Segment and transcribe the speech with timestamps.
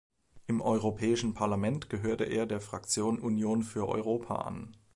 [0.47, 4.75] Im Europäischen Parlament gehörte er der Fraktion Union für Europa an.